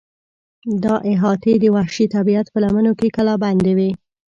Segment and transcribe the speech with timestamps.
[0.83, 3.89] دا احاطې د وحشي طبیعت په لمنو کې کلابندې وې.